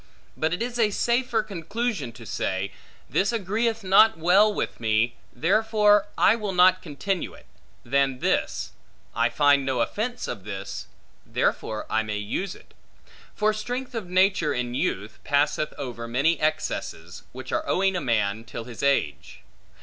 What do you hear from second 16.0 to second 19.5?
many excesses, which are owing a man till his age.